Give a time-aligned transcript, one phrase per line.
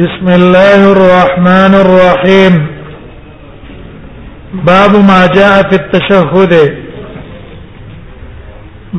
[0.00, 2.54] بسم الله الرحمن الرحيم
[4.68, 6.52] باب ما جاء في التشهد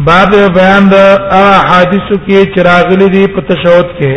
[0.09, 0.93] باب بیان د
[1.37, 4.13] احادیث کې چراغلي دي په تشهود کې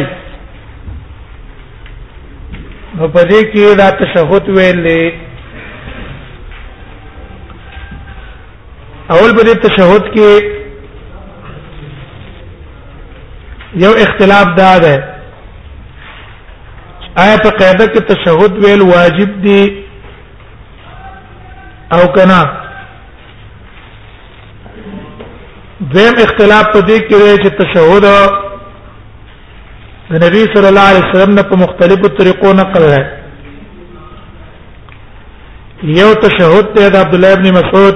[2.95, 5.03] نو په دې کې دا تشهود ویلې
[9.13, 10.31] اول په دې تشهود کې
[13.83, 14.95] یو اختلاف دا ده
[17.23, 19.63] آیا په قاعده کې تشهود ویل واجب دي
[21.95, 22.41] او کنا
[25.93, 28.03] دویم اختلاف په دې کې دی چې تشهود
[30.11, 33.01] د نبی صلی الله علیه وسلم نه په مختلفو طریقو نقل ده
[36.01, 37.95] یو تشهود ده د عبد الله ابن مسعود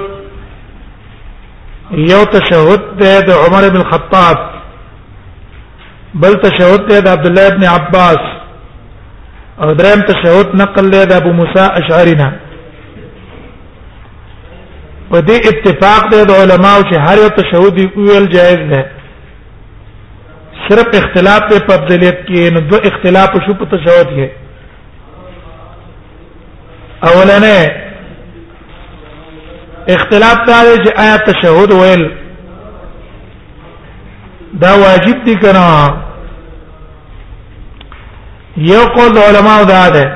[2.10, 4.38] یو تشهود ده د عمر بن الخطاب
[6.24, 8.22] بل تشهود ده د عبد الله ابن عباس
[9.62, 12.32] او دریم تشهود نقل ده د ابو موسی اشعری نه
[15.10, 18.86] په دې اتفاق ده د علماو چې هر یو تشهود ویل جایز ده
[20.68, 24.26] صرف اختلاف په تبدیلیت کې نو دو اختلاف شو په تشهود کې
[27.10, 27.58] اولنې
[29.94, 32.04] اختلاف دا دی چې آیا تشهود ویل
[34.64, 35.66] دا واجب دي کنه
[38.68, 40.06] یو قول علماء دا ده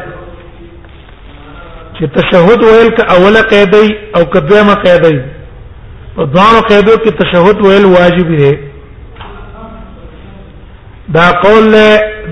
[1.95, 5.19] چې تشهود ویل ک اوله قیدی او کدومه قیدی
[6.17, 8.55] په دوه قیدو کې تشهود ویل واجب دی
[11.15, 11.75] دا قول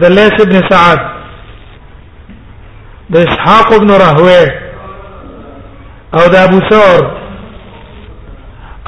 [0.01, 0.99] د لیث ابن سعد
[3.15, 4.47] د اسحاق ابن راهوی
[6.21, 6.99] او د ابو ثور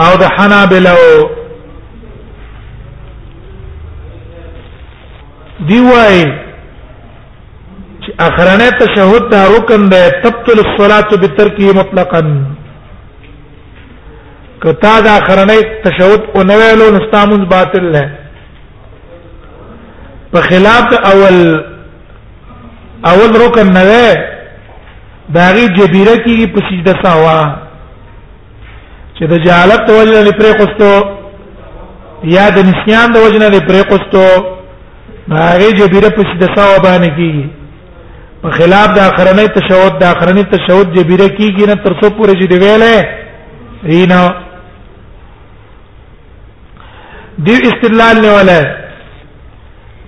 [0.07, 1.05] او د حنابلہ او
[5.69, 6.23] دی وای
[8.03, 12.21] چې اخرنه تشهود ته رکن ده تبطل الصلاه بترکه مطلقا
[14.63, 18.26] کتا دا اخرنه تشهود او نویلو نستامون باطل نه
[20.33, 21.37] په خلاف اول
[23.11, 24.05] اول رکن نه ده
[25.35, 27.39] داغي جبیره کیږي په سجده سوا
[29.17, 31.05] چې د جالت توجه لري پرې کوستو
[32.37, 34.29] یا د نسیان د وجه لري پرې کوستو
[35.35, 37.47] داغي جبیره په سجده سوا باندې کیږي
[38.47, 42.47] په خلاف د اخرنۍ تشهود د اخرنۍ تشهود جبیره کیږي نه تر څو پورې چې
[42.47, 43.07] دی ویلې
[43.93, 44.21] رینا
[47.47, 48.61] دی استدلال نه ولا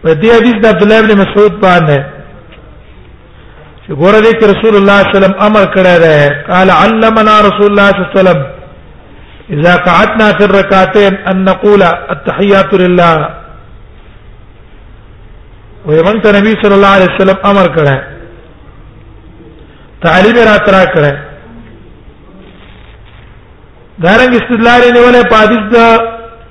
[0.03, 1.99] په دې حدیث د عبد الله ابن مسعود باندې
[3.85, 7.35] چې ګوره دې کې رسول الله صلی الله علیه وسلم امر کړی دی قال علمنا
[7.49, 8.41] رسول الله صلی الله علیه وسلم
[9.55, 13.29] اذا قعدنا في الركعتين ان نقول التحيات لله
[15.87, 17.99] ويمن ته نبی صلی الله علیه وسلم امر کړی
[20.03, 21.15] تعلیم را ترا کړی
[24.03, 26.01] دارنګ استدلال نیولې په حدیث د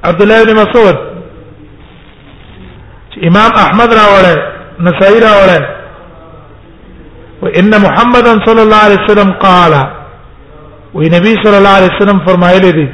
[0.04, 1.17] عبد الله بن مسعود
[3.26, 4.36] امام احمد راوله
[4.88, 5.60] نسائی راوله
[7.44, 9.74] وان محمدا صلى الله عليه وسلم قال
[10.94, 12.88] ونبي صلى الله عليه وسلم فرمایلی دي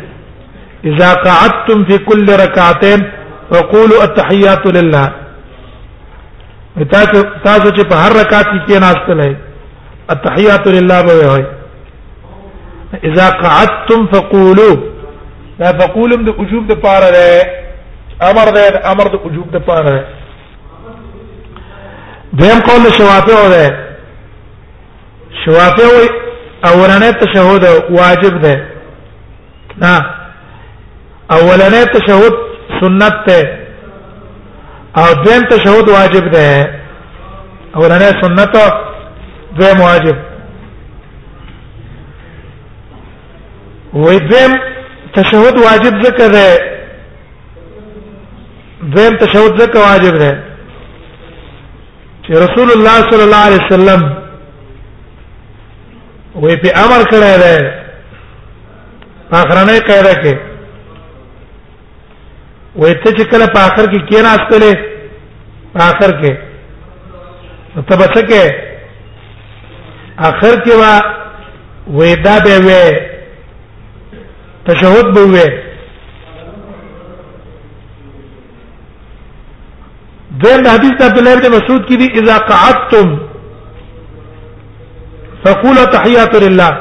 [0.92, 3.10] اذا قعدتم في كل ركعتين
[3.52, 5.12] وقولوا التحيات لله
[6.92, 9.36] تاسو تاسو چې په هر رکعت کې ناستلای
[10.14, 11.46] التحيات لله به وي
[13.12, 14.76] اذا قعدتم فقولوا
[15.60, 17.63] دا فقولم د وجوب د پاره ده
[18.22, 20.06] امر دی امر د وجوب د پاره
[22.40, 23.78] دیم قول شوافه و ده
[25.46, 26.08] شوافه و
[26.72, 28.66] اولنه تشهود واجب ده
[29.82, 30.06] نه
[31.30, 32.34] اولنه تشهود
[32.82, 33.60] سنت ده
[34.98, 36.70] او دیم تشهود واجب ده
[37.76, 38.58] اولنه سنت
[39.60, 40.18] دیم واجب
[43.94, 44.54] و دیم
[45.16, 46.73] تشهود واجب ذکر ده
[48.92, 50.44] دویم تشهود زکه واجب ده
[52.26, 54.02] چې رسول الله صلی الله علیه وسلم
[56.36, 57.58] وې په امر کړی دی
[59.40, 60.38] اخرنه قاعده کې
[62.80, 64.80] وې ته چې کله په اخر کې کی کېناستلې
[65.74, 66.38] په اخر کې
[67.76, 68.56] متبسکه
[70.20, 70.94] اخر کې وا
[71.88, 74.24] وېدا به وې
[74.68, 75.63] تشهود به وې
[80.44, 83.20] دیم حدیث عبد الله بن مسعود کی دی اذا قعدتم
[85.46, 86.74] فقولوا تحیات لله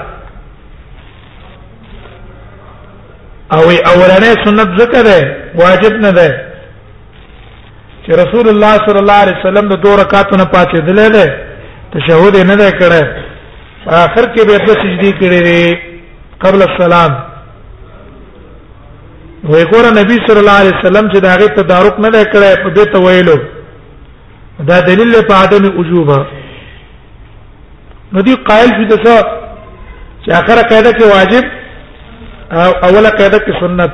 [3.54, 6.28] او اولنې سنت ذکر ده واجب نه ده
[8.06, 11.32] چې رسول الله صلی الله علیه وسلم د دوه رکعاتونو پاتې دلې ده
[11.94, 13.06] تشهود نه ده کړه
[13.86, 15.76] اخر کې به د سجدي کړې
[16.46, 17.31] قبل السلام
[19.44, 22.98] وې ګوره نبی صلی الله علیه وسلم چې داغه تدارک نه کړی په دې ته
[22.98, 23.36] ویلو
[24.68, 26.10] دا دلیل په عدم وجوب
[28.12, 29.16] نو دي قائل شو دغه
[30.24, 31.44] چې اخره قاعده کې واجب
[32.52, 33.90] او اوله قاعده کې سنت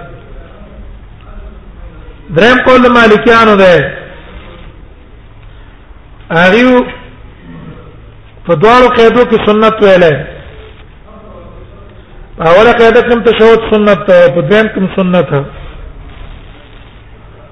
[2.39, 3.95] دریم قول مالکیانو ده
[6.31, 6.81] اغیو
[8.47, 10.17] په دوالو قاعدو کې سنت ویلای
[12.47, 15.31] اوله قاعده کوم تشهود سنت ته په دویم کوم سنت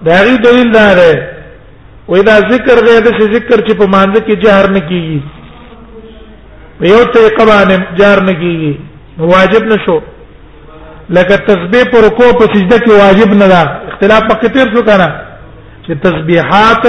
[0.06, 1.10] دا غي دلیل دا ده
[2.08, 5.20] وې دا ذکر دی د ذکر چې په مانځ کې جهر نه کیږي
[6.78, 8.74] په یو طریقه باندې جهر نه کیږي
[9.34, 9.98] واجب نشو
[11.16, 13.60] لکه تسبیح پر کو په سجده کې واجب نه ده
[13.92, 15.12] اختلاف پکې تیر شو کنه
[15.86, 16.82] چې تسبیحات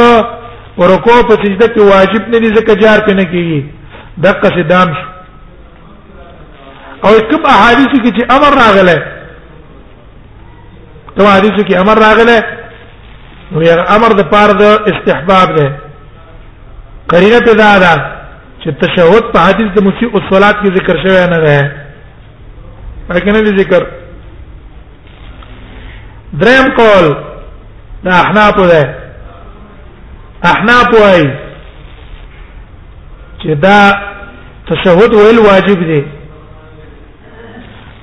[0.78, 3.60] پر کو په سجده کې واجب نه دي ځکه جهر پې نه کیږي
[4.24, 5.08] دغه څه دام شو
[7.06, 8.96] او کوم احادیث کې چې امر راغله
[11.18, 12.44] کوم احادیث کې امر راغله
[13.52, 15.68] نو یې امر د پاره د استحباب ده
[17.12, 17.94] قرینه ته دا ده
[18.64, 21.72] چې تشهود په حدیث د مسیح الصلات کې ذکر شوی نه ده
[23.10, 23.88] پکې نه ذکر
[26.34, 27.16] دریم قول
[28.04, 28.96] دا احناف ده
[30.44, 31.26] احناف وای
[33.42, 33.92] چې دا
[34.68, 36.04] تشهود ویل واجب دي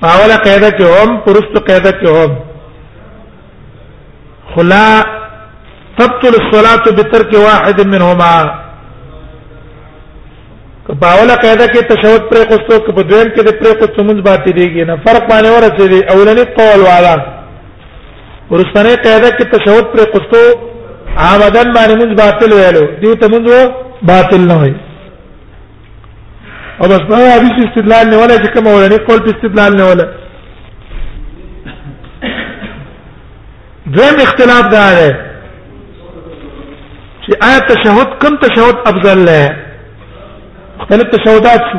[0.04, 2.32] فاول قاعده کې هم پرست قاعده کې هم
[4.56, 4.88] خلا
[6.00, 8.34] تبطل الصلاه بترك واحد منهما
[10.88, 14.20] که باول قاعده کې تشهود پر قصتو کې په دویم کې د پر قصتو منځ
[14.28, 17.14] باندې دیږي نه فرق باندې ورته دی اولنی قول والا
[18.50, 20.42] ورستنه قاعده کې تشهود پر قصتو
[21.16, 23.44] عامدن باندې منځ باطل ویلو دی ته منځ
[24.12, 24.74] باطل نه وي
[26.80, 30.08] او بس دا حدیث استدلال نه ولا چې کوم ولني قول په استدلال نه ولا
[33.86, 35.10] دویم اختلاف دا دی
[37.24, 39.56] چې آیا تشهود کم تشهود افضل له
[40.78, 41.78] مختلف تشهودات شو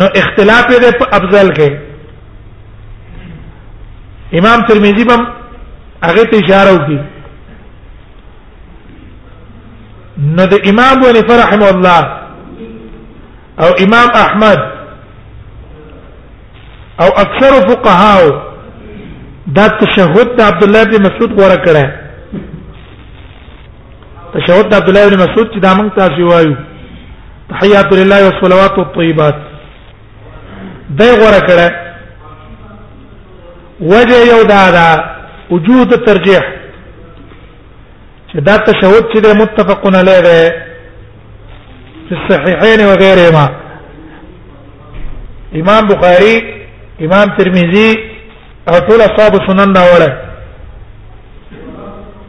[0.00, 1.70] نو اختلاف دې په افضل کې
[4.38, 5.22] امام ترمذی بم
[6.08, 7.00] هغه ته اشاره وکړي
[10.20, 12.02] نو د امام ابو حنیفه رحمه الله
[13.60, 14.58] او امام احمد
[17.00, 18.24] او اکثر فقهاو
[19.46, 21.84] دا تشهود د عبد الله بن مسعود غوړه کړه
[24.34, 26.56] تشهود د عبد الله بن مسعود چې دا موږ تاسو وایو
[27.50, 29.34] تحيات لله والصلوات الطيبات
[30.90, 31.68] دا غوړه کړه
[33.80, 34.90] وجه یو دا دا
[35.50, 36.40] وجود ترجیح
[38.28, 40.71] چې دا تشهود چې متفقون علیه
[42.12, 43.44] في الصحيحين وغيرهما
[45.54, 46.34] امام بخاري
[47.00, 47.90] امام ترمذي
[48.68, 50.10] او ټول اصحاب سنن دا وړه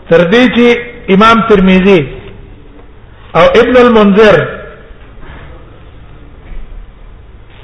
[0.09, 0.67] تر دې چې
[1.15, 1.99] امام ترمذي
[3.35, 4.35] او ابن المنذر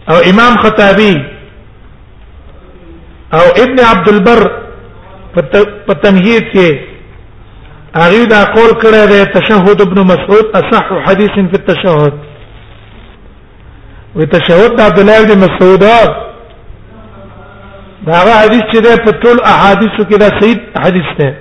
[0.09, 1.13] او امام خطابي
[3.33, 4.41] او ابن عبد البر
[5.87, 6.88] په تمهید کې
[7.97, 12.13] هغه دا قول کړی دی تشهود ابن مسعود اصح حدیث فی التشهد
[14.15, 16.01] و تشهود عبد الله بن مسعود دا
[18.07, 21.33] هغه حدیث چې ده په ټول احادیثو کې دا صحیح حدیث ده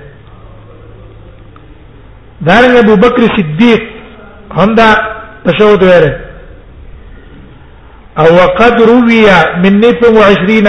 [2.46, 3.82] دارنګ ابو بکر صدیق
[4.56, 4.88] هم دا
[5.46, 6.20] تشهود ویره
[8.18, 9.26] او وقد روي
[9.62, 10.64] من 22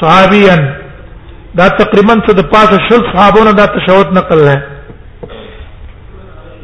[0.00, 0.79] صحابيا
[1.58, 4.56] دا تقریبا څه د پاسه شل صحابونو دا تشهود نقل لای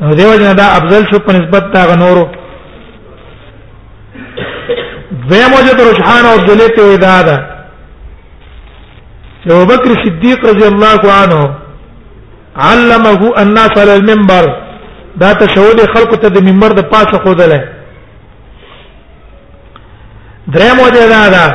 [0.01, 2.25] نو دیو جنا دا افضل شو په نسبت دا غنورو
[5.29, 7.37] دویم وجه د رجحان او دلیت وی دا ده
[9.45, 11.55] چې ابو بکر صدیق رضی الله عنه
[12.71, 14.51] علمه الناس على المنبر
[15.23, 17.63] دا تشهود خلق ته د منبر د پاسه خوذله
[20.55, 21.47] دریم وجه دا ده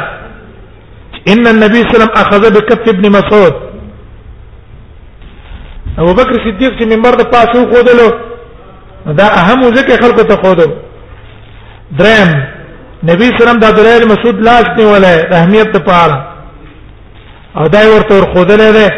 [1.28, 3.54] ان النبي صلى الله عليه وسلم اخذ بكف ابن مسعود
[5.98, 8.08] ابو بکر صدیق چې منبر د پاسو خودلو
[9.20, 10.66] دا اهم ځکه خلکو ته خودو
[12.00, 12.32] درم
[13.12, 16.28] نبی سلام د عبدالله مسعود لاس نیولې اهمیت ته پاره
[17.58, 18.92] او دا ورته ور خودلې ده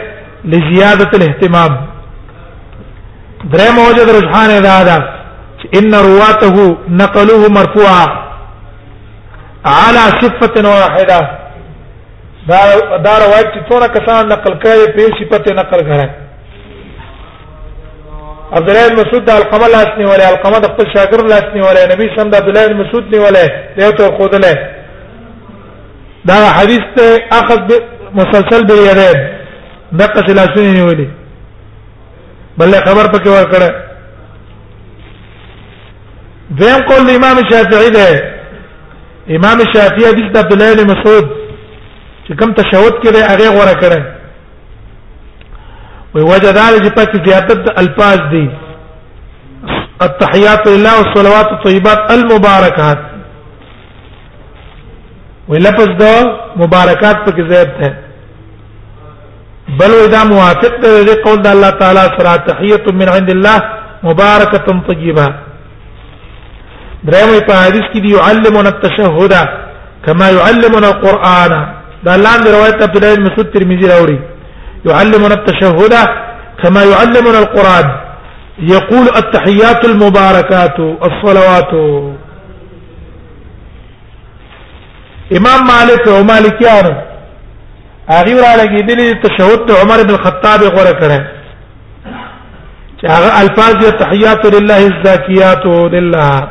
[0.45, 1.77] لزياده الاهتمام
[3.43, 5.03] درم وجه در رجحان دا ده
[5.77, 8.23] ان رواته نقلوه مرفوعا
[9.65, 11.42] على صفه واحده
[12.47, 12.57] دا
[12.97, 16.09] دا روایت چې څونه کسان نقل کړي په صفته نقل کړي
[18.57, 22.21] عبد الله بن مسعود القمه لاسنی ولا القمه د خپل شاګرد لاسنی ولا نبی صلی
[22.21, 23.43] الله عبد الله بن مسعود نی ولا
[23.77, 24.53] له ته خودله
[26.29, 27.71] دا حدیث ته اخذ
[28.19, 29.21] مسلسل به یاد
[30.01, 31.07] دقه لاسنی نیولې
[32.57, 33.69] بل خبر پکې ورکړه
[36.59, 38.33] دیم قول امام شافعی ده
[39.37, 41.42] امام شافعی حدیث عبد الله بن مسعود
[42.27, 44.01] چې کوم تشهود کې دی هغه غوړه کړي
[46.13, 48.45] وي وجدار چې پکې زیادت الفاظ دي
[50.07, 52.99] التحيات لله والصلوات الطيبات المباركات
[55.47, 56.13] ولفظ دا
[56.63, 57.93] مبارکات پکې زیات ده
[59.83, 63.59] بل اذا موافق ده قول ده الله تعالی سره تحيه من عند الله
[64.09, 65.29] مباركه طيبه
[67.03, 69.33] درمه په حدیث کې دی يعلمنا التشهد
[70.05, 74.19] كما يعلمنا القران دا لاندې روایت عبد الله بن مسعود ترمذی راوړي
[74.85, 75.93] يعلمنا التشهد
[76.63, 77.91] كما يعلمنا القران
[78.59, 81.73] يقول التحيات المباركات الصلوات
[85.39, 86.95] امام مالک او مالکیان
[88.09, 91.21] هغه را لګیدلی تشهد عمر بن الخطاب غوړه کړه
[93.11, 96.47] هغه الفاظ التحيات لله الزاكيات لله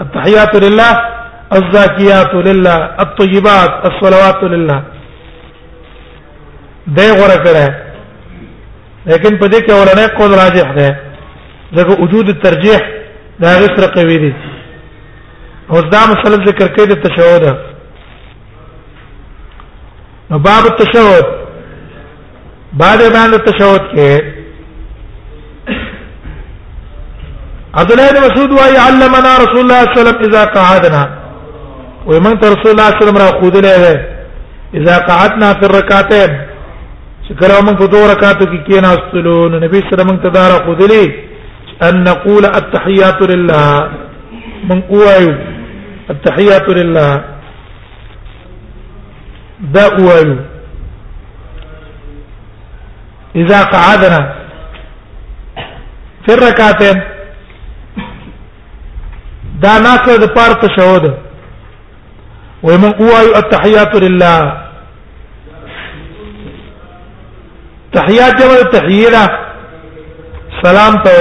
[0.00, 1.11] التحيات لله
[1.60, 4.78] الزاکیات لله الطيبات الصلوات لله
[6.96, 7.66] دی غره کړه
[9.06, 10.96] لیکن په دې کې ورنه قول راجح ده
[11.74, 12.80] ځکه وجود ترجیح
[13.40, 14.32] دا غیر قوی دي
[15.70, 17.56] او دا مسله ذکر کړي د تشهود
[20.30, 21.26] باب التشهود
[22.72, 24.24] بعد بیان التشهود کې
[27.74, 31.21] عبد الله بن مسعود وايي علمنا رسول الله صلى الله عليه وسلم اذا قعدنا
[32.06, 34.06] ومن رسول الله صلی الله علیه وسلم را خودلې ده
[34.74, 36.40] اذا قعدنا في الركعتين
[37.28, 41.10] شکر موږ په دوه رکعاتو کې کېناستلو نو نبی سره موږ تدار خودلې
[41.82, 43.88] ان نقول التحيات لله
[44.70, 45.34] من قوایو
[46.10, 47.24] التحيات لله
[49.60, 50.36] دا قوایو
[53.36, 54.34] اذا قعدنا
[56.26, 57.02] في الركعتين
[59.62, 61.21] دا ناڅه د پاره تشهود
[62.62, 64.64] ومن قوایو التحیات لله
[67.94, 69.22] تحیات جمع تحییرا
[70.62, 71.14] سلام ته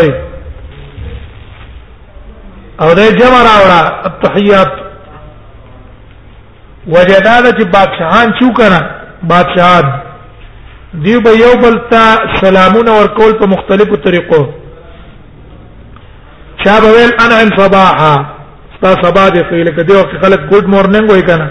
[2.81, 3.79] او دې جمع راوړه
[4.09, 4.71] التحیات
[6.95, 8.79] وجداد چې بادشاہان شو کنه
[9.31, 9.87] بادشاہان
[11.07, 12.03] دی به یو بل ته
[12.43, 14.43] سلامونه ورکول په مختلفو طریقو
[16.65, 18.13] چا به ویل انا الصباحه
[18.81, 21.49] تا سبا دې خو لکه دې وخت خلک ګډ مورنینګ وای کنه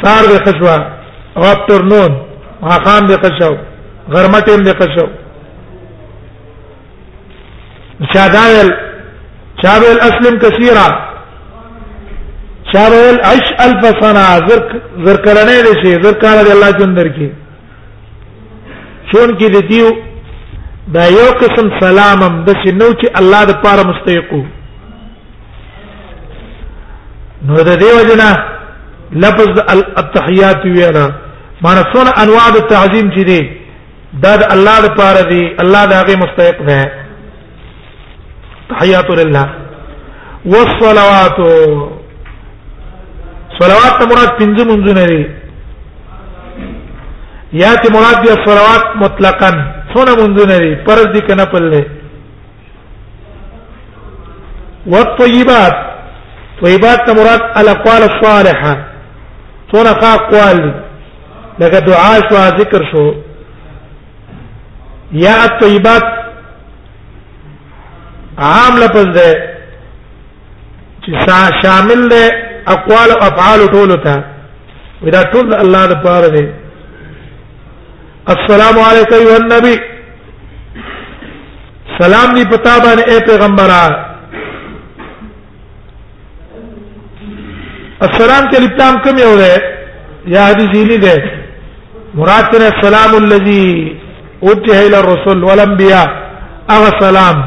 [0.00, 0.76] سار به خشوا
[1.36, 2.16] او اپټر نون
[2.62, 3.52] ماقام به خشو
[4.14, 5.06] غرمه ټیم به خشو
[8.14, 8.70] شادایل
[9.62, 10.88] شابل اسلم كثيرا
[12.72, 17.30] شابل عش الف سنه ذکر ذکرانه دي شي ذکر الله جندر کی
[19.12, 19.94] شون کی دي دیو
[20.92, 24.40] دا یو قسم سلامم د چې نو چې الله د پاره مستحقو
[27.46, 28.30] نو د دې وجنا
[29.24, 29.50] لفظ
[30.02, 31.06] التحیات وینا
[31.66, 33.40] معنی څونه انواع د تعظیم چې دي
[34.24, 36.78] دا د الله د پاره دي الله د هغه مستحق ده
[38.72, 39.46] تحیات لله
[40.56, 41.38] والصلوات
[43.60, 45.22] صلوات ته مراد پنځه منځونه دي
[47.62, 49.52] یا ته مراد دي صلوات مطلقاً
[49.94, 51.82] څونه مونږ لري پرز دي کنه پلې
[54.92, 55.76] والطيبات
[56.62, 58.72] طيبات مراد الاقوال الصالحه
[59.72, 60.72] څونه ښه اقوال
[61.58, 63.06] لکه دعا شو ذکر شو
[65.26, 66.02] یا الطيبات
[68.48, 69.30] عام لفظ ده
[71.02, 71.10] چې
[71.62, 72.32] شامل ده
[72.76, 74.24] اقوال او افعال ټول ته
[75.02, 76.63] ودا ټول الله لپاره ده
[78.32, 79.74] السلام علیک ایها النبی
[81.96, 83.76] سلام دی پتا باندې اے پیغمبره
[88.06, 93.66] السلام کې لپتام کم یو ده یا حدیث یې ده مراد تر السلام الذي
[94.42, 96.06] وجه الى الرسل والانبياء
[96.72, 97.44] هغه سلام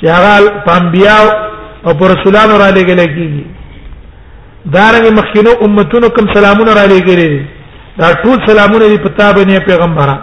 [0.00, 1.18] چې هغه انبیاء
[1.86, 7.44] او رسولان را لګل کیږي دا رنګ مخکینو امتونو کوم سلامونه را لګل دي
[7.98, 10.14] دا ټول سلامونه دی پتا باندې پیغمبره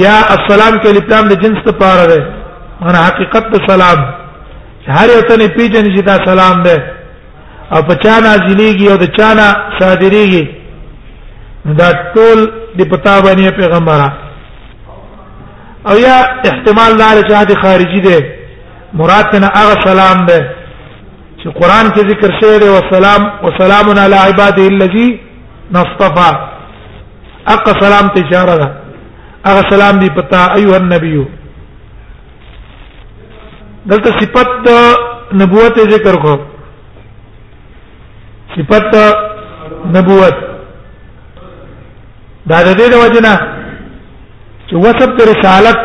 [0.00, 2.18] یا السلام کې لپاره د جنس ته پاره ده
[2.82, 3.98] معنی حقیقت د سلام
[4.98, 6.84] هر یو ته پیجن چې دا سلام ده
[7.72, 9.48] او په چا نازلېږي او د چا نه
[9.80, 10.48] صادرېږي
[11.80, 14.12] دا ټول دی پتا باندې پیغمبره
[15.90, 16.16] او یا
[16.52, 18.18] احتمال لاره جهاد خارجي ده
[19.02, 20.42] مراد نه هغه سلام ده
[21.38, 25.10] چې قران کې ذکر شوی دی والسلام وسلام علی عباده الذی
[25.76, 26.28] نصطفى
[27.54, 28.68] اق سلام تجاره ده
[29.46, 31.24] اغه سلام دی پتا ایو النبی
[33.90, 34.70] دلته صفت
[35.40, 36.36] نبوت ذکر کو
[38.56, 38.96] صفت
[39.96, 40.38] نبوت
[42.50, 45.78] دا د دې د وجنا چې وصف د رسالت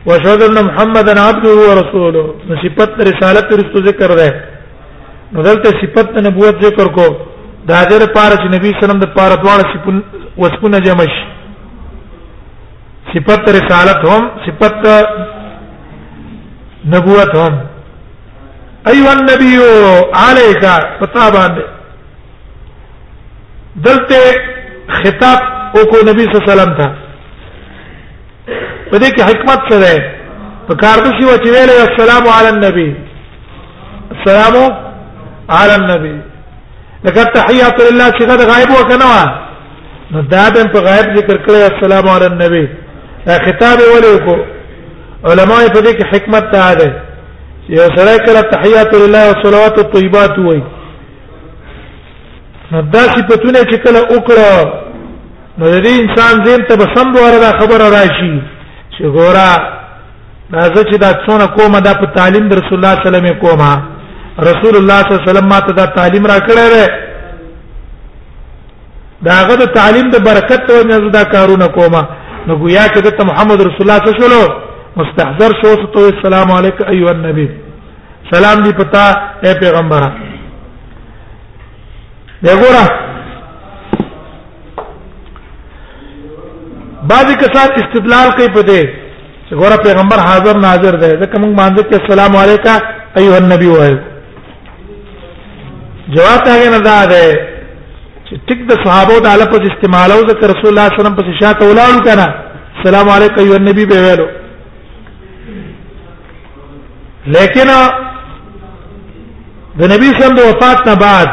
[0.08, 4.28] واشهد ان محمدن عبده ورسوله نو صفات رسالت رسو ذکر ده
[5.34, 7.06] نو دلته صفات نبوت ذکر کو
[7.70, 11.24] دا دې لپاره چې نبی سلام د پاره دواړه وصفونه جمع شي
[13.14, 14.80] صفات رسالت هم صفات
[16.94, 17.60] نبوت هم
[18.94, 19.56] ايها النبي
[20.26, 20.64] عليك
[21.00, 21.62] فتابان
[23.86, 24.50] دلته
[25.04, 25.38] خطاب
[25.76, 26.88] وکړو نبی صلی الله علیه وسلم ته
[28.90, 30.02] په دې کې حکمت څه ده
[30.68, 32.88] په کار د شی وچ ویل السلام علی النبی
[34.16, 34.56] السلام
[35.60, 36.14] علی النبی
[37.04, 39.06] لکه تحیات لله چې غد غایب وکنه
[40.16, 42.66] نو دا به په غایب ذکر کړی السلام علی النبی
[43.30, 44.40] دا خطاب ولې وکړو
[45.32, 46.94] علماء په دې کې حکمت ته ده
[47.72, 50.62] یو سره کله تحیات لله او صلوات الطیبات وایي
[52.72, 54.81] نو دا صفاتونه چې کله وکړه
[55.58, 58.32] نو د دې انسان زم ته به سم وره دا خبره راشي
[58.94, 59.48] چې ګورا
[60.52, 63.10] دا زه چې دا څونه کومه دا په تعلیم د رسول الله صلی الله علیه
[63.10, 63.70] وسلم کومه
[64.50, 66.86] رسول الله صلی الله علیه وسلم ماته دا تعلیم را کړی دی
[69.28, 72.02] داغه د تعلیم د برکت او نه زده کارونه کومه
[72.46, 74.56] نو گویا چې د محمد رسول الله صلی الله علیه وسلم
[75.00, 77.46] مستحضر شو ته السلام علیک ایو النبی
[78.34, 79.04] سلام دی پتا
[79.44, 80.10] اے پیغمبره
[82.44, 82.84] دغه
[87.10, 88.82] بعضی کسان استدلال کوي په دې
[89.46, 92.74] چې ګوره پیغمبر حاضر ناظر دی ځکه موږ باندې کې السلام علیکا
[93.18, 93.98] ایوه النبی وایو
[96.18, 97.24] جواب هغه نه ده
[98.26, 101.18] چې ټیک د صحابه د اعلی په استعمالو ځکه رسول الله صلی الله علیه وسلم
[101.18, 102.26] په شاته ولاړو کنه
[102.78, 104.26] السلام علیکم ایوه النبی به ویلو
[107.34, 107.70] لیکن
[109.80, 111.28] د نبی صلی الله علیه وسلم د وفات نه بعد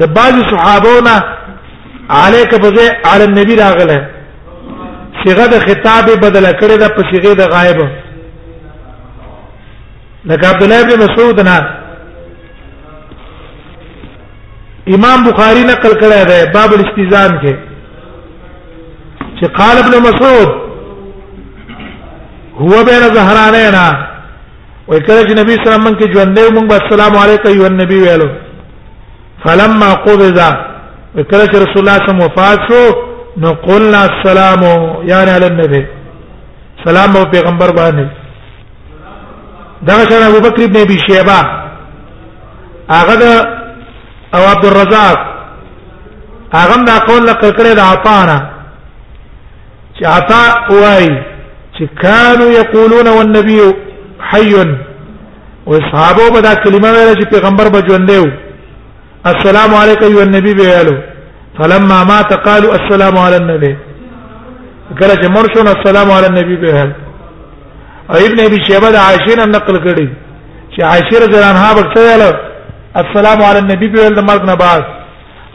[0.00, 1.16] د بعض صحابو نه
[2.24, 4.04] علیک بزه علی النبی راغله
[5.28, 7.78] صيغه د خطاب بدل کړي د صيغه د غائب
[10.30, 11.56] لکه عبد الله بن مسعود نه
[14.96, 17.54] امام بخاری نقل کړی دی باب الاستیزان کې
[19.38, 20.50] چې قال ابن مسعود
[22.60, 23.86] هو بین زهرانینا
[24.88, 28.28] وکړه چې نبی صلی الله علیه وسلم کې ژوندې موږ السلام علیکم ایو النبی ویلو
[29.44, 30.38] فلما قبض
[31.16, 33.05] وکړه چې رسول الله صلی الله علیه وسلم وفات شو
[33.42, 34.62] نو قلنا السلام
[35.10, 35.82] یعنی علی النبی
[36.84, 38.06] سلام او پیغمبر باندې
[39.88, 41.40] دا شان ابو بکر ابن ابي شيبه
[42.90, 43.24] هغه
[44.34, 45.18] او عبد الرزاق
[46.54, 48.38] هغه دا قول لکه کړه د عطانا
[49.98, 51.08] چې عطا وای
[51.78, 53.60] چې كانوا يقولون والنبي
[54.30, 54.54] حي
[55.66, 58.24] واصحابه بدا کلمه ویل چې پیغمبر به ژوند دیو
[59.26, 60.96] السلام علیکم ایو النبی به ویلو
[61.58, 63.72] فلما مات قالوا السلام على النبي
[64.98, 66.90] کله چې مرشون السلام علی النبی به هل
[68.28, 70.08] ابن ابي شيبه د عائشه نقل کړي
[70.74, 72.28] چې عائشه رضی الله عنها ورته
[73.02, 74.82] السلام علی النبی به د مرګ نه بعد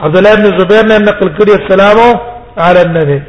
[0.03, 1.97] عبد الله بن زبیر نے نقل کړي السلام
[2.67, 3.19] علی النبی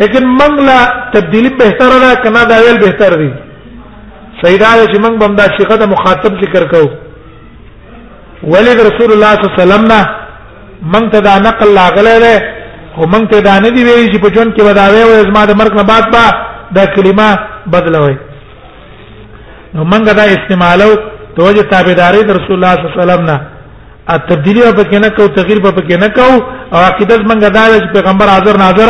[0.00, 0.80] لیکن منګ لا
[1.14, 3.30] تبدیلی بهتر را کنا دا ویل بهتر دی
[4.42, 6.86] سیدا چې منګ بمدا شیخه د مخاطب ذکر کو
[8.52, 10.00] ولید رسول الله صلی الله علیه وسلم نه
[10.82, 12.34] من ته دا نقل لاغله ده
[12.98, 15.50] او من ته دا نه دی ویل چې په جون کې بداوي او زما د
[15.60, 16.24] مرګ نه بعد با
[16.76, 17.28] دا کلمه
[17.66, 18.16] بدلوي
[19.74, 20.90] نو منګه دا استعمالو
[21.36, 23.36] توجه تابعداري د رسول الله صلی الله علیه وسلم نه
[24.12, 26.26] ا تبدیلی په کې نه کو تغییر په کې نه کو
[26.74, 28.88] او عقیده منګه دا چې پیغمبر حاضر ناظر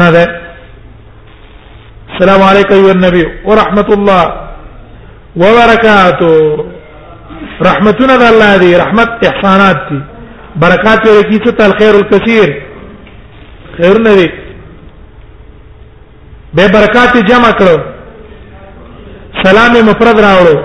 [0.00, 0.24] نه ده
[2.12, 4.24] السلام علیکم ایو النبی ورحمت الله
[5.36, 6.34] وبرکاته
[7.68, 10.00] رحمتنا الله دی رحمت احسانات دی
[10.60, 12.50] برکات ورکی څه تل خیر الکثیر
[13.76, 14.28] خیر نه دی
[16.54, 17.76] به برکات جمع کړو
[19.44, 20.56] سلام مفرد راوړو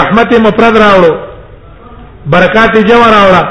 [0.00, 1.12] رحمت مفرد راوړو
[2.36, 3.44] برکات جمع راوړه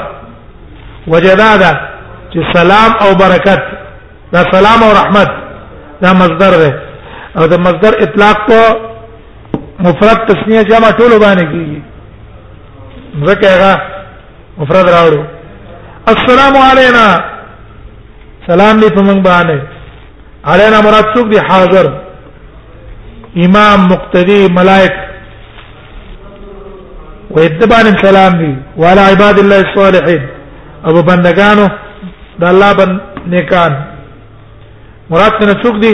[1.14, 1.72] وجدادا
[2.32, 3.62] چې سلام او برکت
[4.32, 5.30] دا سلام او رحمت
[6.02, 6.72] دا مصدر دی
[7.38, 8.76] او دا مصدر اطلاق په
[9.88, 13.82] مفرد تسنیه جمع ټولو باندې کیږي ځکه هغه
[14.58, 15.24] مفرد راوړو
[16.10, 17.06] السلام علینا
[18.48, 19.58] سلام دې په موږ باندې
[20.50, 21.86] علینا مراد څوک دی حاضر
[23.46, 24.92] امام مقتدی ملائک
[27.30, 30.26] ويدبان السلام دي وعلى عباد الله الصالحين
[30.90, 31.64] ابو بندگانو
[32.42, 32.92] د الله بن
[33.32, 33.72] نیکان
[35.14, 35.90] مراد نه څوک دي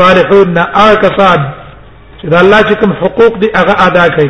[0.00, 1.38] صالحون نه هغه کسان
[2.22, 4.28] چې د الله چې کوم حقوق دي هغه ادا کوي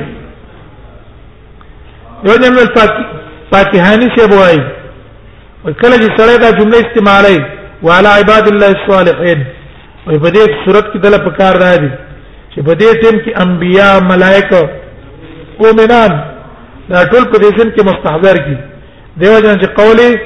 [2.29, 4.63] یو نیم الفاتحانی سے بوای
[5.71, 7.37] کله چې سره دا جمله استعمالي
[7.83, 9.45] وعلى عباد الله الصالحين
[10.09, 11.91] او په دې صورت کې دله پکار را دي
[12.55, 14.71] چې په دې ټیم کې انبیا ملائکه
[15.61, 16.21] مؤمنان
[16.89, 18.57] دا ټول په دې سن کې مستحضر کی
[19.21, 20.19] دیو جن چې قولي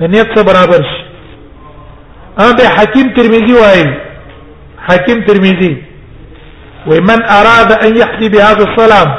[0.00, 0.98] د نیت سره برابر شي
[2.46, 3.84] ابي حکیم ترمذی وایي
[4.88, 5.74] حکیم ترمذی
[6.88, 9.14] ومن اراد ان يحظي بهذا السلام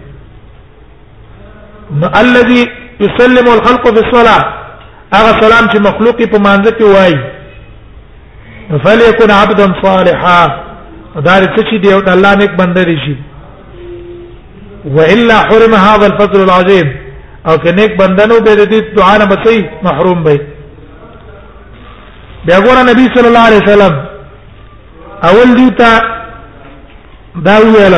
[2.00, 2.60] نو الذي
[3.04, 4.42] يسلم الخلق في الصلاه
[5.16, 7.20] هغه سلام چې مخلوق په مانځ کې وایي
[8.84, 10.38] فليكن عبدا صالحا
[11.26, 13.14] دا رڅ چې دی او د الله نیک بندر شي
[14.96, 16.94] والا حرم هذا الفضل العظيم
[17.48, 20.40] او که نیک بندنو به د دې دعا نه بسي محروم به
[22.48, 24.04] بیا ګور نبی صلی الله علیه وسلم
[25.30, 25.94] اول دیتا
[27.46, 27.94] دا ویل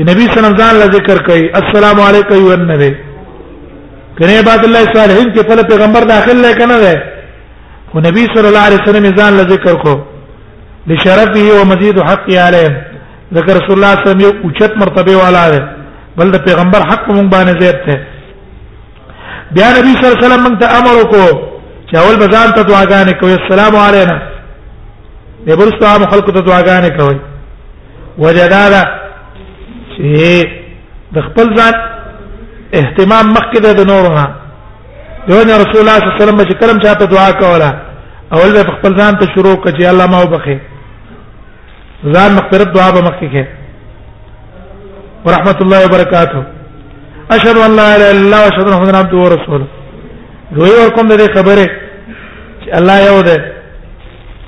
[0.00, 2.90] چې نبی صلی الله علیه وسلم ذکر کوي السلام علیکم ایو النبی
[4.18, 6.94] کنه عباد الله صالحین کې په پیغمبر داخل لای کنه ده
[7.92, 9.94] خو نبی صلی الله علیه وسلم ځان ذکر کو
[10.86, 12.70] لشرفه او مزید حق علیه
[13.38, 15.68] ذکر رسول الله صلی الله علیه وسلم یو اوچت مرتبه والا ده
[16.16, 18.00] بل د پیغمبر حق مونږ باندې زیات ده
[19.54, 21.30] بیا نبی صلی الله علیه وسلم مونږ ته امر وکړو
[21.90, 24.16] چې اول بزان ته دعاګانې کوي السلام علینا
[25.46, 27.18] دبرستو عام خلق ته دعاګانې کوي
[28.18, 28.99] وجدادا
[30.02, 30.26] چې
[31.14, 31.72] د خپل ځان
[32.80, 34.26] اهتمام مخکې د نورو نه
[35.28, 37.70] دونه رسول الله صلی الله علیه وسلم چې کرم چاته دعا کوله
[38.36, 40.58] اول به خپل ځان ته شروع کړي چې الله ما وبخي
[42.14, 43.46] ځان مغفرت دعا به مخکې کړي
[45.24, 46.42] ورحمت الله وبرکاته
[47.36, 49.64] اشهد ان لا اله الا الله واشهد ان محمد عبده ورسوله
[50.54, 51.66] دوی ورکوم دې خبره
[52.64, 53.52] چې الله یو ده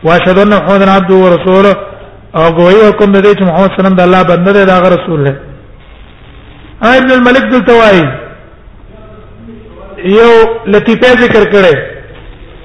[0.05, 1.75] واشهد ان محمد عبده ورسوله
[2.38, 4.79] او ګوي حکم دې چې محمد صلی الله علیه وسلم د الله بنده دی دا
[4.95, 5.33] رسول دی
[7.01, 8.05] ابن الملک دلته وایي
[10.18, 10.31] یو
[10.75, 11.77] لطیفه ذکر کړي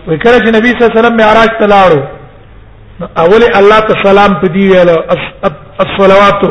[0.07, 1.99] وې کړه چې نبی صلی الله علیه وسلم معراج ته لاړو
[3.23, 4.89] اول الله ته سلام پدی ویل
[5.85, 6.41] الصلوات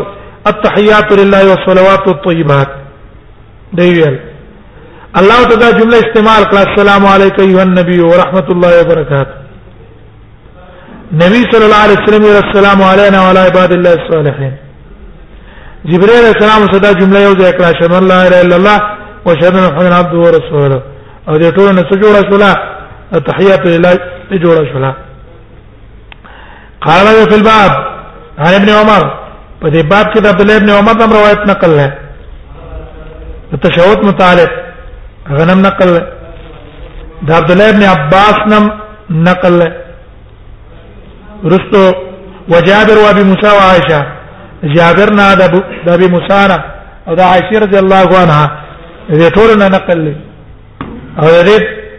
[0.50, 2.68] التحيات لله والصلوات الطيبات
[3.80, 4.18] دی ویل
[5.22, 9.45] الله تعالی جمله استعمال کړه السلام علیکم ایها النبی ورحمت الله وبرکاته
[11.12, 14.52] نبی صلی الله علیه وسلم والسلام علینا وعلى عباد الله الصالحین
[15.84, 18.80] جبريل علیہ السلام صدا جمله یو ځای کړه شهد الله الا الا الله
[19.26, 20.72] وشهد ان محمد عبد او رسول
[21.28, 22.52] او دې ټول نه څه جوړه شولا
[23.28, 23.92] تحیات لله
[24.32, 24.92] دې جوړه شولا
[26.80, 27.70] قال له فی الباب
[28.38, 29.02] عن ابن عمر
[29.62, 31.92] په دې باب کې د عبد الله ابن عمر نم روایت نقل نه
[33.52, 34.50] التشهد متعلق
[35.38, 35.98] غنم نقل
[37.22, 38.70] ده عبد الله ابن عباس نم
[39.10, 39.85] نقل نه
[41.52, 41.84] رستو
[42.52, 44.00] وجابر وابي موسى وعائشه
[44.76, 45.24] جابرنا
[45.86, 46.40] د ابي موسى
[47.08, 48.42] او د عائشه رضي الله عنها
[49.20, 50.14] دې ټولنا نقل لي
[51.20, 51.56] او دې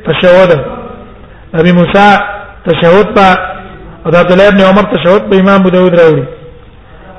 [0.10, 0.52] تشهود
[1.60, 2.08] ابي موسى
[2.68, 3.26] تشهود په
[4.06, 6.24] او عبد الله بن عمر تشهود په امام ابو داود راوي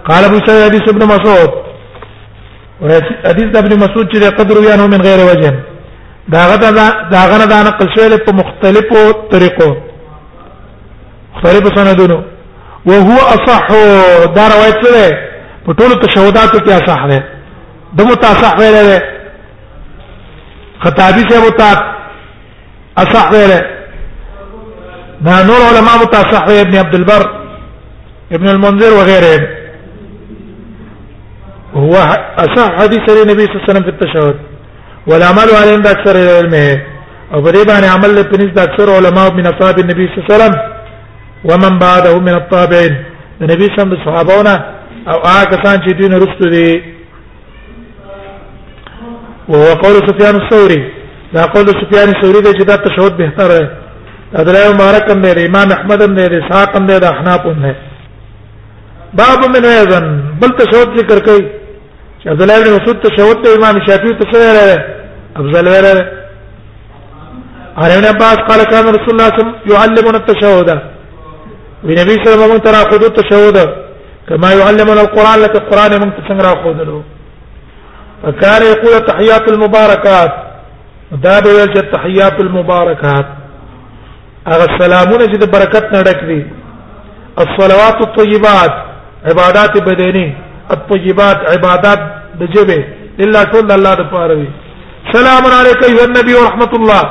[0.08, 1.50] قال ابو سعيد حديث ابن مسعود
[3.30, 5.52] حديث ابن مسعود چې قدر ویانو من غیر وجه
[6.34, 6.70] داغه دا
[7.14, 9.00] داغه دا نقل شوی په مختلفو
[9.32, 9.70] طریقو
[11.42, 12.22] مختلف سندونو
[12.86, 13.68] وهو اصح
[14.34, 15.28] دا روایت ده
[15.66, 17.24] په ټولو تشهوداتو کې اصح ده
[17.94, 19.02] دمو تصح ویل ده
[20.84, 21.70] خطابی سے متا
[22.98, 23.50] اصح ویل
[25.20, 27.26] ده نور علماء متصح ابن عبد البر
[28.32, 29.40] ابن المنذر وغيره
[31.74, 31.94] هو
[32.38, 34.36] اصح حديث النبي صلى الله عليه وسلم في التشهد
[35.06, 36.80] والعمل عليه عند اكثر العلم
[37.34, 40.77] او بری باندې عمل په نسبت اکثر علماء من اصحاب النبي صلى الله عليه وسلم
[41.44, 43.04] ومن بعده من التابعين
[43.40, 44.64] النبي صلى الله عليه وسلم صحابونه
[45.08, 46.82] او هغه کسان چې دین رسول دي
[49.48, 50.92] وهو قول سفيان الثوري
[51.34, 53.66] دا قول سفيان الثوري دی چې دا تشهود بهتر دی
[54.34, 57.74] ادله مبارک هم دی امام احمد هم دی اسحاق هم دی دا حناف هم دی
[59.14, 61.46] باب من اذن بل تشهود ذکر کوي
[62.22, 64.78] چې ادله ابن مسعود تشهود دی امام شافعي تشهود دی
[65.36, 66.02] افضل ویل دی
[67.76, 70.97] عن ابن عباس قال كان رسول الله صلى الله عليه وسلم يعلمنا التشهد
[71.84, 73.56] وی نبی صلی الله علیه وسلم ترا خود تشهود
[74.28, 77.02] کما يعلمنا القران لك القران من څنګه راخودلو
[78.22, 80.30] فكان يقول تحيات المباركات
[81.12, 83.26] دا به ویل چې تحيات المباركات
[84.48, 86.46] هغه سلامونه چې د برکت نه ډک دي
[87.38, 88.72] الصلوات الطيبات
[89.24, 90.34] عبادات بدني
[90.70, 91.98] الطيبات عبادات
[92.40, 92.84] د جبه
[93.18, 94.48] لله ټول الله د پاره وي
[95.12, 97.02] سلام علیکم ایوه نبی ورحمت الله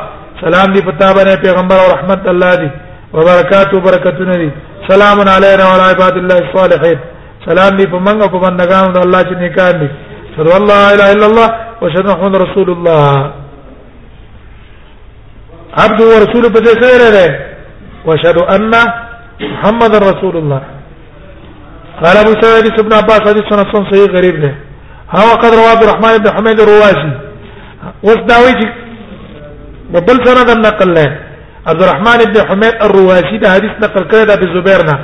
[0.42, 2.70] سلام دی پتا باندې پیغمبر او رحمت الله دی
[3.16, 4.50] وبرکاته برکتونه دي
[4.92, 6.98] سلام علینا وعلى عباد الله الصالحین
[7.46, 9.88] سلام دې په منګه په بندگانو د الله چې نیکان دي
[10.36, 11.50] صلی الله الا الا الله
[11.82, 13.32] وشهد محمد رسول الله
[15.84, 17.40] عبد ورسول په دې سره ده
[18.08, 18.70] وشهد ان
[19.52, 20.62] محمد رسول الله
[22.04, 24.52] قال ابو سعيد بن عباس حديث سنن صحيح غريب ده
[25.20, 27.12] هو قد رواه عبد الرحمن بن حميد الرواسي
[28.04, 28.54] وصداوي
[30.08, 31.08] بل سند النقل له
[31.68, 34.96] عبد الرحمن ابن حمید الرواسي دا حدیث نقل کړی دا به زبیر نه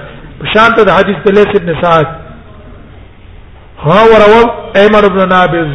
[0.56, 2.06] شانت دا حدیث د لیث ابن سعد
[3.86, 4.42] ها ورو
[4.82, 5.72] ایمر ابن نابز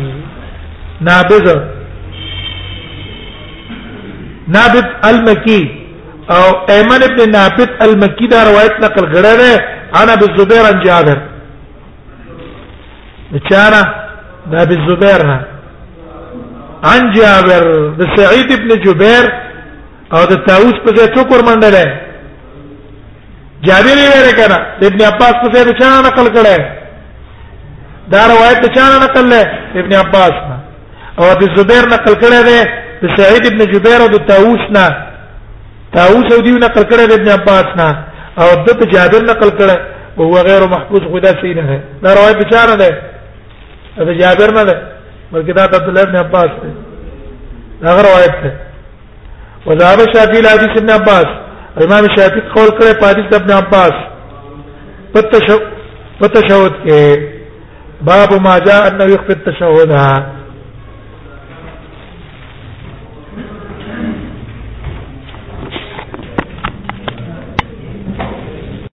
[1.08, 1.46] نابز
[4.56, 5.60] نابت المکی
[6.36, 6.42] او
[6.74, 11.18] ایمن ابن نابت المکی دا روایت نقل کړه ده انا بالزبير عن جابر
[13.32, 13.82] بچانا
[14.52, 15.26] دا بالزبير
[16.84, 17.62] عن جابر
[17.98, 19.47] بسعيد ابن جبير
[20.14, 21.76] او د تاوس په ځای څوک ورمنډل
[23.66, 26.54] جابر یې کړه د ابن عباس په ځای چا نقل کړه
[28.12, 29.40] دا روایت چا نقل له
[29.80, 30.56] ابن عباس نه
[31.20, 32.58] او د زبیر نقل کړه ده
[33.02, 34.86] د سعید ابن جبیر او د تاوس نه
[35.96, 37.88] تاوس او دی نقل کړه د ابن عباس نه
[38.42, 39.76] او د جابر نقل کړه
[40.16, 42.90] وهو غير محفوظ خدا سينه دا روایت بچاره ده
[44.06, 44.74] دا جابر نه ده
[45.32, 46.70] بلکې دا عبد الله بن عباس ده
[47.82, 48.67] دا روایت ده
[49.66, 51.26] وذهب الشافعي الى حديث ابن عباس
[51.84, 53.94] امام شافعي قول کړی په حدیث ابن عباس
[55.12, 55.58] پتشو
[56.20, 60.37] پتشهود کې باب ما جاء انه يخفي التشهد